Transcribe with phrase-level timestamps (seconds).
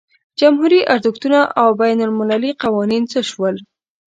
[0.39, 3.55] جمهوري ارزښتونه او بین المللي قوانین څه شول.